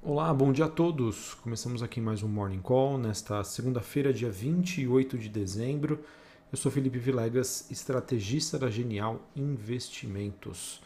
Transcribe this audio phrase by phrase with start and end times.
[0.00, 1.34] Olá, bom dia a todos.
[1.34, 6.04] Começamos aqui mais um Morning Call nesta segunda-feira, dia 28 de dezembro.
[6.52, 10.80] Eu sou Felipe Vilegas, estrategista da Genial Investimentos.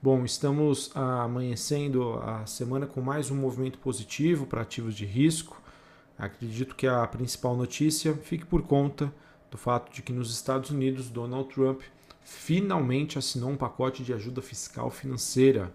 [0.00, 5.60] Bom, estamos amanhecendo a semana com mais um movimento positivo para ativos de risco.
[6.16, 9.12] Acredito que a principal notícia fique por conta
[9.50, 11.82] do fato de que nos Estados Unidos Donald Trump
[12.22, 15.70] finalmente assinou um pacote de ajuda fiscal financeira,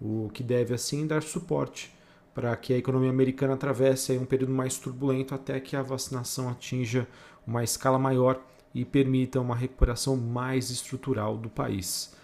[0.00, 1.92] o que deve assim dar suporte
[2.34, 7.06] para que a economia americana atravesse um período mais turbulento até que a vacinação atinja
[7.46, 8.40] uma escala maior
[8.74, 12.14] e permita uma recuperação mais estrutural do país.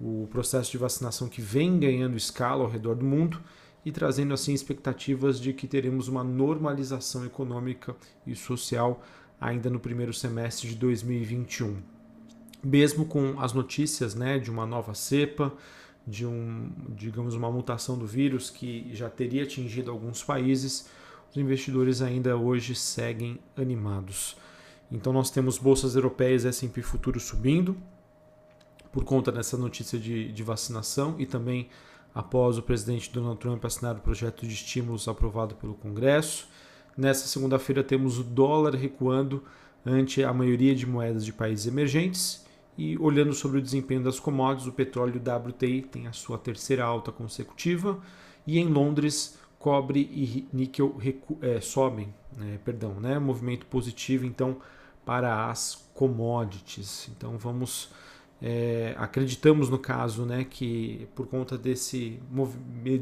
[0.00, 3.40] O processo de vacinação que vem ganhando escala ao redor do mundo
[3.84, 7.94] e trazendo assim expectativas de que teremos uma normalização econômica
[8.26, 9.02] e social
[9.40, 11.76] ainda no primeiro semestre de 2021.
[12.62, 15.52] Mesmo com as notícias né, de uma nova cepa,
[16.06, 20.88] de um, digamos, uma mutação do vírus que já teria atingido alguns países,
[21.30, 24.36] os investidores ainda hoje seguem animados.
[24.90, 27.76] Então nós temos bolsas europeias S&P futuro subindo
[28.92, 31.68] por conta dessa notícia de, de vacinação e também
[32.14, 36.46] após o presidente Donald Trump assinar o projeto de estímulos aprovado pelo Congresso.
[36.94, 39.42] Nessa segunda-feira temos o dólar recuando
[39.86, 42.44] ante a maioria de moedas de países emergentes
[42.76, 47.12] e olhando sobre o desempenho das commodities, o petróleo WTI tem a sua terceira alta
[47.12, 48.00] consecutiva
[48.46, 50.96] e em Londres cobre e níquel
[51.40, 54.56] é, sobem, né, perdão, né, movimento positivo então
[55.04, 57.08] para as commodities.
[57.16, 57.90] Então vamos
[58.40, 62.20] é, acreditamos no caso né, que por conta desse,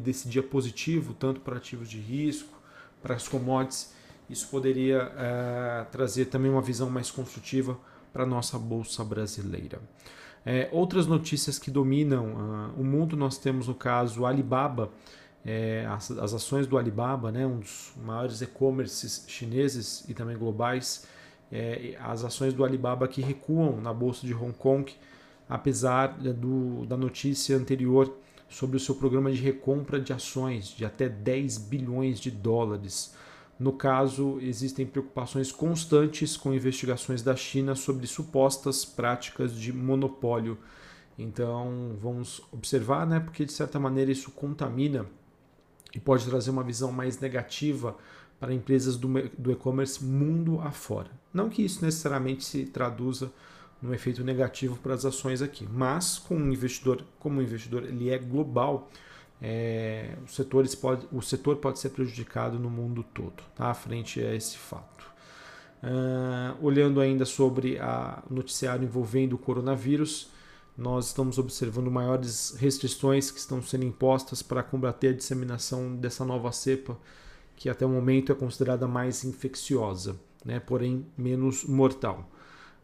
[0.02, 2.60] desse dia positivo, tanto para ativos de risco,
[3.02, 3.94] para as commodities,
[4.28, 7.78] isso poderia é, trazer também uma visão mais construtiva
[8.12, 9.80] para a nossa Bolsa Brasileira.
[10.44, 14.90] É, outras notícias que dominam uh, o mundo, nós temos no caso Alibaba,
[15.44, 21.06] é, as, as, ações do Alibaba, né, um dos maiores e-commerces chineses e também globais,
[21.50, 24.92] é, as ações do Alibaba que recuam na Bolsa de Hong Kong,
[25.48, 28.14] apesar do, da notícia anterior
[28.48, 33.14] sobre o seu programa de recompra de ações de até 10 bilhões de dólares.
[33.60, 40.56] No caso, existem preocupações constantes com investigações da China sobre supostas práticas de monopólio.
[41.18, 45.04] Então, vamos observar, né, porque de certa maneira isso contamina
[45.94, 47.94] e pode trazer uma visão mais negativa
[48.38, 49.18] para empresas do,
[49.52, 51.10] e-commerce mundo afora.
[51.30, 53.30] Não que isso necessariamente se traduza
[53.82, 58.08] num efeito negativo para as ações aqui, mas com um investidor, como o investidor ele
[58.08, 58.90] é global,
[59.42, 63.72] é, o, setor pode, o setor pode ser prejudicado no mundo todo, tá?
[63.72, 65.06] frente a esse fato.
[65.82, 67.78] Uh, olhando ainda sobre
[68.30, 70.30] o noticiário envolvendo o coronavírus,
[70.76, 76.52] nós estamos observando maiores restrições que estão sendo impostas para combater a disseminação dessa nova
[76.52, 76.98] cepa,
[77.56, 80.60] que até o momento é considerada mais infecciosa, né?
[80.60, 82.30] porém menos mortal.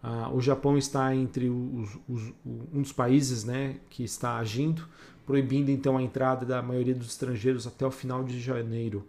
[0.03, 4.87] Uh, o Japão está entre os, os, um dos países né, que está agindo,
[5.26, 9.06] proibindo então a entrada da maioria dos estrangeiros até o final de janeiro.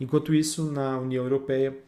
[0.00, 1.78] Enquanto isso, na União Europeia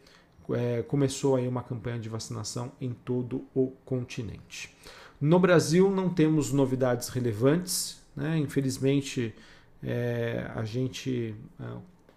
[0.51, 4.75] é, começou aí uma campanha de vacinação em todo o continente.
[5.19, 8.37] No Brasil não temos novidades relevantes, né?
[8.37, 9.33] infelizmente
[9.81, 11.65] é, a gente é,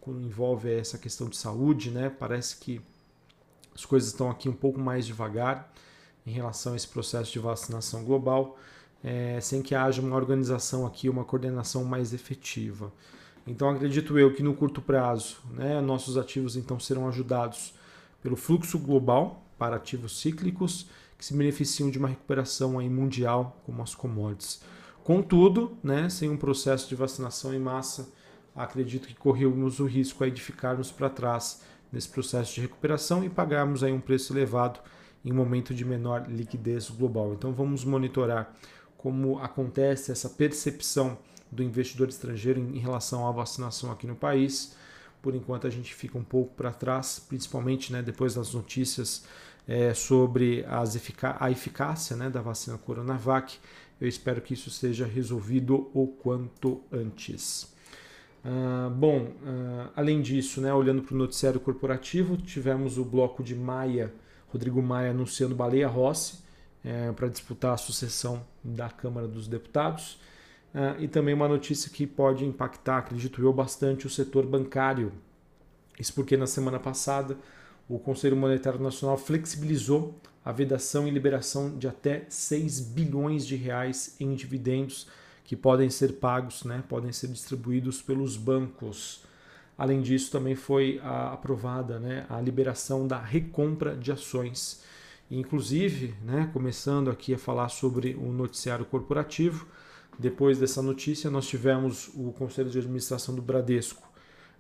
[0.01, 2.11] quando envolve essa questão de saúde, né?
[2.11, 2.81] parece que
[3.75, 5.73] as coisas estão aqui um pouco mais devagar
[6.27, 8.59] em relação a esse processo de vacinação global
[9.07, 12.93] é, sem que haja uma organização aqui, uma coordenação mais efetiva.
[13.47, 17.73] Então acredito eu que no curto prazo, né, nossos ativos então serão ajudados
[18.21, 23.81] pelo fluxo global para ativos cíclicos que se beneficiam de uma recuperação aí mundial, como
[23.81, 24.61] as commodities.
[25.05, 28.09] Contudo, né, sem um processo de vacinação em massa,
[28.57, 31.63] acredito que corremos o risco aí de ficarmos para trás
[31.93, 34.81] nesse processo de recuperação e pagarmos aí um preço elevado
[35.25, 37.33] em um momento de menor liquidez global.
[37.35, 38.53] Então vamos monitorar
[38.97, 41.19] como acontece essa percepção
[41.51, 44.77] do investidor estrangeiro em relação à vacinação aqui no país.
[45.23, 49.25] Por enquanto a gente fica um pouco para trás, principalmente né, depois das notícias
[49.67, 50.65] é, sobre
[50.95, 53.59] efic a eficácia né, da vacina Coronavac.
[54.01, 57.75] Eu espero que isso seja resolvido o quanto antes.
[58.45, 63.57] Uh, bom, uh, além disso, né, olhando para o noticiário corporativo, tivemos o bloco de
[63.57, 64.15] Maia,
[64.49, 66.45] Rodrigo Maia anunciando Baleia Rossi,
[66.87, 70.21] é, para disputar a sucessão da Câmara dos Deputados.
[70.73, 75.13] É, e também uma notícia que pode impactar, acredito eu, bastante o setor bancário.
[75.99, 77.37] Isso porque na semana passada
[77.89, 84.15] o Conselho Monetário Nacional flexibilizou a vedação e liberação de até 6 bilhões de reais
[84.21, 85.09] em dividendos
[85.45, 89.25] que podem ser pagos, né, podem ser distribuídos pelos bancos.
[89.79, 94.83] Além disso, também foi a, aprovada né, a liberação da recompra de ações.
[95.31, 99.67] Inclusive, né, começando aqui a falar sobre o noticiário corporativo,
[100.19, 104.07] depois dessa notícia, nós tivemos o Conselho de Administração do Bradesco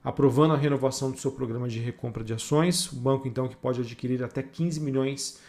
[0.06, 2.92] aprovando a renovação do seu programa de recompra de ações.
[2.92, 5.40] O banco, então, que pode adquirir até 15 milhões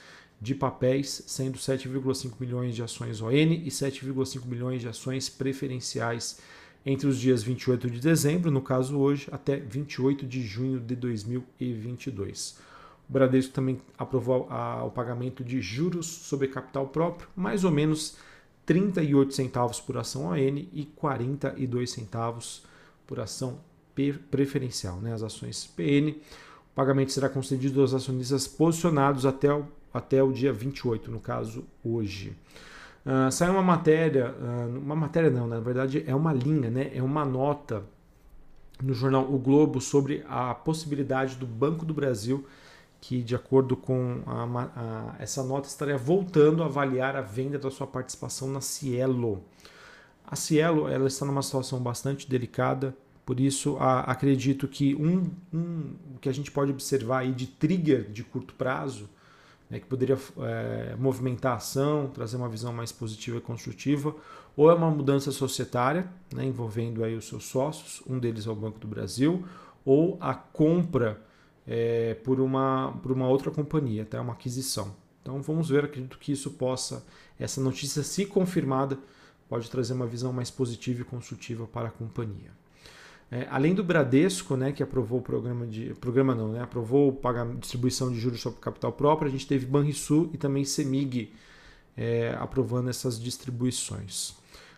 [0.42, 6.40] de papéis, sendo 7,5 milhões de ações ON e 7,5 milhões de ações preferenciais
[6.84, 12.58] entre os dias 28 de dezembro, no caso hoje, até 28 de junho de 2022.
[13.10, 18.18] O Bradesco também aprovou a, o pagamento de juros sobre capital próprio, mais ou menos
[18.66, 22.64] 38 centavos por ação ON e 42 centavos
[23.06, 23.60] por ação
[24.30, 25.14] preferencial, né?
[25.14, 26.12] as ações PN.
[26.72, 29.66] O pagamento será concedido aos acionistas posicionados até o
[29.98, 32.36] até o dia 28, no caso hoje.
[33.06, 36.92] Uh, saiu uma matéria, uh, uma matéria não, na verdade é uma linha, né?
[36.94, 37.84] é uma nota
[38.84, 42.46] no jornal O Globo sobre a possibilidade do Banco do Brasil,
[43.00, 44.44] que de acordo com a,
[44.76, 49.44] a, essa nota estaria voltando a avaliar a venda da sua participação na Cielo.
[50.26, 52.96] A Cielo ela está numa situação bastante delicada,
[53.26, 58.10] por isso a, acredito que um, um que a gente pode observar aí de trigger
[58.12, 59.10] de curto prazo
[59.70, 64.16] né, que poderia é, movimentar a ação, trazer uma visão mais positiva e construtiva,
[64.56, 68.56] ou é uma mudança societária, né, envolvendo aí os seus sócios, um deles é o
[68.56, 69.46] Banco do Brasil,
[69.86, 71.22] ou a compra
[71.68, 74.24] é, por, uma, por uma outra companhia, até tá?
[74.24, 74.96] uma aquisição.
[75.22, 77.06] Então vamos ver, acredito que isso possa,
[77.38, 78.98] essa notícia, se confirmada,
[79.50, 82.52] pode trazer uma visão mais positiva e construtiva para a companhia.
[83.30, 85.94] É, além do Bradesco, né, que aprovou o programa de.
[85.96, 86.62] Programa não, né?
[86.62, 91.34] Aprovou pagar distribuição de juros sobre capital próprio, a gente teve Banrisul e também Semig
[91.98, 94.30] é, aprovando essas distribuições.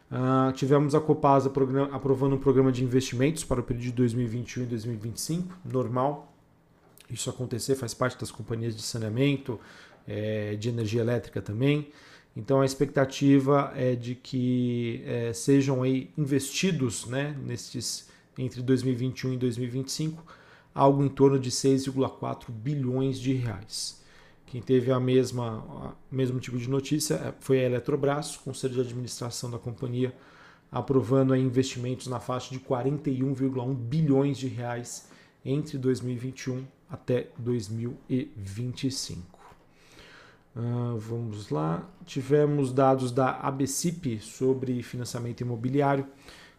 [0.10, 1.52] Uh, tivemos a Copasa
[1.92, 6.34] aprovando um programa de investimentos para o período de 2021 e 2025, normal.
[7.10, 9.60] Isso acontecer faz parte das companhias de saneamento,
[10.08, 11.90] é, de energia elétrica também.
[12.36, 18.08] Então a expectativa é de que é, sejam aí investidos né, nesses
[18.38, 20.24] entre 2021 e 2025,
[20.74, 24.02] algo em torno de 6,4 bilhões de reais.
[24.46, 28.82] Quem teve a mesma a mesmo tipo de notícia é, foi a Eletrobras, Conselho de
[28.82, 30.16] Administração da companhia,
[30.72, 35.10] aprovando investimentos na faixa de 41,1 bilhões de reais
[35.50, 39.40] entre 2021 até 2025.
[40.56, 41.88] Uh, vamos lá.
[42.06, 46.06] Tivemos dados da ABCIP sobre financiamento imobiliário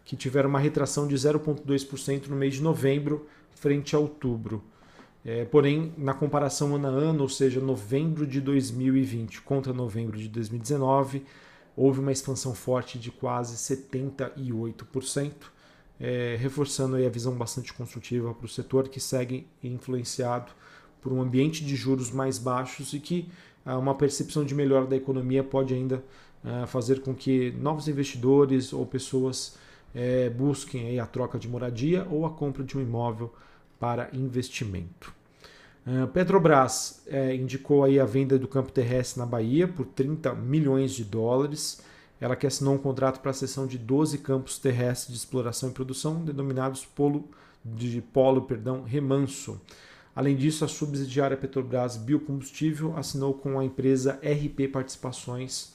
[0.03, 4.63] que tiveram uma retração de 0,2% no mês de novembro frente a outubro.
[5.23, 10.27] É, porém, na comparação ano a ano, ou seja, novembro de 2020 contra novembro de
[10.27, 11.23] 2019,
[11.77, 15.33] houve uma expansão forte de quase 78%,
[16.01, 20.51] é, reforçando a visão bastante construtiva para o setor que segue influenciado
[20.99, 23.29] por um ambiente de juros mais baixos e que
[23.63, 26.03] ah, uma percepção de melhora da economia pode ainda
[26.43, 29.57] ah, fazer com que novos investidores ou pessoas
[29.93, 33.31] é, busquem a troca de moradia ou a compra de um imóvel
[33.79, 35.13] para investimento.
[35.85, 40.93] Uh, Petrobras é, indicou aí a venda do campo terrestre na Bahia por 30 milhões
[40.93, 41.81] de dólares.
[42.21, 45.73] Ela que assinou um contrato para a cessão de 12 campos terrestres de exploração e
[45.73, 47.27] produção, denominados polo,
[47.65, 49.59] de polo perdão, remanso.
[50.15, 55.73] Além disso, a subsidiária Petrobras Biocombustível assinou com a empresa RP Participações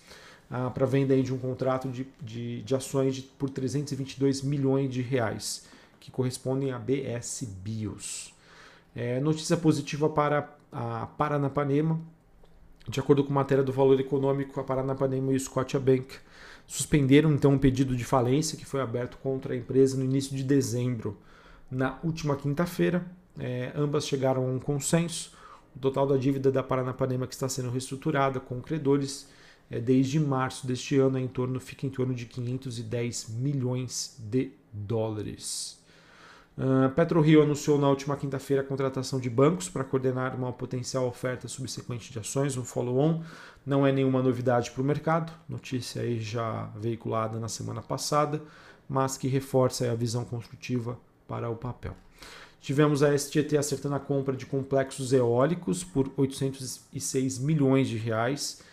[0.49, 5.03] ah, para venda de um contrato de, de, de ações de, por 322 milhões de
[5.03, 5.67] reais,
[5.99, 8.33] que correspondem a BS Bios.
[8.95, 12.01] É, notícia positiva para a Paranapanema.
[12.89, 16.07] De acordo com matéria do Valor Econômico, a Paranapanema e o Scotiabank
[16.67, 20.43] suspenderam então um pedido de falência que foi aberto contra a empresa no início de
[20.43, 21.17] dezembro.
[21.71, 23.07] Na última quinta-feira,
[23.39, 25.33] é, ambas chegaram a um consenso.
[25.75, 29.29] O total da dívida da Paranapanema que está sendo reestruturada com credores
[29.71, 34.51] é, desde março deste ano é em torno, fica em torno de 510 milhões de
[34.73, 35.79] dólares.
[36.57, 41.47] Uh, PetroRio anunciou na última quinta-feira a contratação de bancos para coordenar uma potencial oferta
[41.49, 43.23] subsequente de ações, um follow-on.
[43.65, 48.43] Não é nenhuma novidade para o mercado, notícia aí já veiculada na semana passada,
[48.89, 50.99] mas que reforça a visão construtiva
[51.29, 51.95] para o papel.
[52.61, 58.65] Tivemos a STT acertando a compra de complexos eólicos por 806 milhões de reais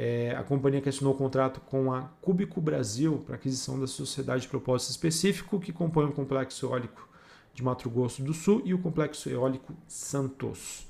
[0.00, 4.42] é, a companhia que assinou o contrato com a Cúbico Brasil para aquisição da sociedade
[4.42, 7.08] de propósito específico que compõe o complexo eólico
[7.54, 10.86] de Mato Grosso do Sul e o complexo eólico Santos.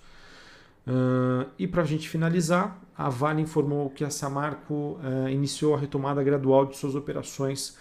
[0.87, 5.79] Uh, e para a gente finalizar, a Vale informou que a Samarco uh, iniciou a
[5.79, 7.77] retomada gradual de suas operações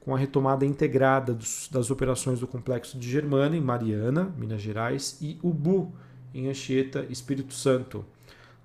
[0.00, 5.18] com a retomada integrada dos, das operações do complexo de Germana, em Mariana, Minas Gerais,
[5.20, 5.92] e Ubu,
[6.34, 8.04] em Anchieta, Espírito Santo.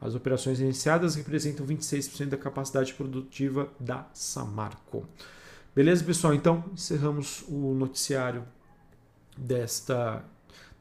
[0.02, 5.06] As operações iniciadas representam 26% da capacidade produtiva da Samarco.
[5.76, 6.34] Beleza, pessoal?
[6.34, 8.44] Então, encerramos o noticiário
[9.38, 10.24] desta,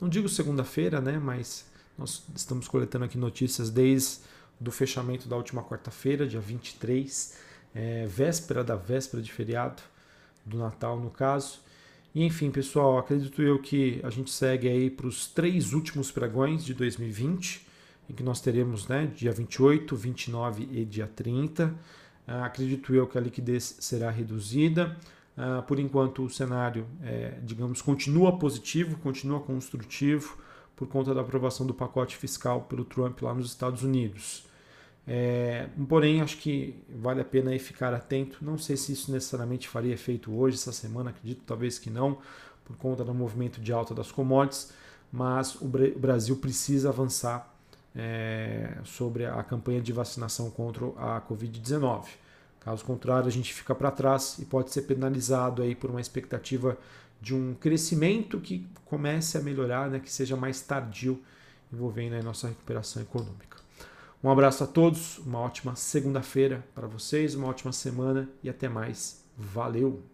[0.01, 1.67] não digo segunda-feira, né, mas
[1.97, 4.21] nós estamos coletando aqui notícias desde
[4.59, 7.37] do fechamento da última quarta-feira, dia 23,
[7.75, 9.83] é, véspera da véspera de feriado,
[10.45, 11.61] do Natal no caso.
[12.15, 16.65] E enfim, pessoal, acredito eu que a gente segue aí para os três últimos pregões
[16.65, 17.67] de 2020,
[18.11, 21.75] em que nós teremos né, dia 28, 29 e dia 30.
[22.27, 24.97] Ah, acredito eu que a liquidez será reduzida.
[25.37, 30.37] Ah, por enquanto, o cenário, é, digamos, continua positivo, continua construtivo
[30.77, 34.47] por conta da aprovação do pacote fiscal pelo Trump lá nos Estados Unidos.
[35.07, 38.39] É, porém, acho que vale a pena ficar atento.
[38.43, 42.19] Não sei se isso necessariamente faria efeito hoje, essa semana, acredito talvez que não,
[42.65, 44.73] por conta do movimento de alta das commodities,
[45.11, 47.53] mas o Brasil precisa avançar
[47.95, 52.07] é, sobre a campanha de vacinação contra a Covid-19.
[52.65, 56.79] Caso contrário, a gente fica para trás e pode ser penalizado aí por uma expectativa
[57.21, 61.21] de um crescimento que comece a melhorar, né, que seja mais tardio,
[61.73, 63.59] envolvendo a nossa recuperação econômica.
[64.23, 69.25] Um abraço a todos, uma ótima segunda-feira para vocês, uma ótima semana e até mais.
[69.37, 70.12] Valeu!